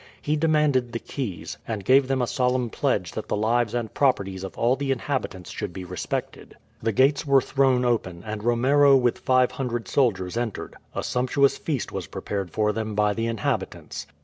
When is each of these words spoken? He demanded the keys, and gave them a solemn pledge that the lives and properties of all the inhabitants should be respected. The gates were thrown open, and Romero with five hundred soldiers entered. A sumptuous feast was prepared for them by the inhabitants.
He 0.19 0.35
demanded 0.35 0.93
the 0.93 0.97
keys, 0.99 1.59
and 1.67 1.85
gave 1.85 2.07
them 2.07 2.23
a 2.23 2.25
solemn 2.25 2.71
pledge 2.71 3.11
that 3.11 3.27
the 3.27 3.35
lives 3.37 3.75
and 3.75 3.93
properties 3.93 4.43
of 4.43 4.57
all 4.57 4.75
the 4.75 4.91
inhabitants 4.91 5.51
should 5.51 5.73
be 5.73 5.83
respected. 5.85 6.57
The 6.81 6.91
gates 6.91 7.23
were 7.23 7.39
thrown 7.39 7.85
open, 7.85 8.23
and 8.25 8.43
Romero 8.43 8.95
with 8.95 9.19
five 9.19 9.51
hundred 9.51 9.87
soldiers 9.87 10.37
entered. 10.37 10.75
A 10.95 11.03
sumptuous 11.03 11.59
feast 11.59 11.91
was 11.91 12.07
prepared 12.07 12.49
for 12.49 12.73
them 12.73 12.95
by 12.95 13.13
the 13.13 13.27
inhabitants. 13.27 14.07